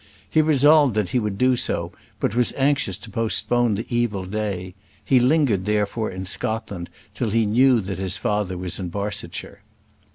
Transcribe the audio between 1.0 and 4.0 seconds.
he would do so, but was anxious to postpone the